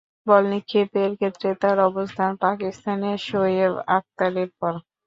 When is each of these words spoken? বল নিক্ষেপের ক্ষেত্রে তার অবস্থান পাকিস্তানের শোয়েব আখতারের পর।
বল 0.27 0.43
নিক্ষেপের 0.51 1.11
ক্ষেত্রে 1.15 1.49
তার 1.61 1.77
অবস্থান 1.89 2.31
পাকিস্তানের 2.43 3.17
শোয়েব 3.27 3.73
আখতারের 3.89 4.49
পর। 4.59 4.73